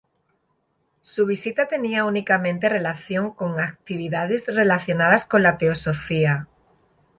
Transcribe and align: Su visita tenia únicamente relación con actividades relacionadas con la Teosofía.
Su 1.01 1.27
visita 1.27 1.67
tenia 1.67 2.05
únicamente 2.05 2.69
relación 2.69 3.35
con 3.35 3.59
actividades 3.59 4.47
relacionadas 4.47 5.25
con 5.25 5.43
la 5.43 5.59
Teosofía. 5.59 6.47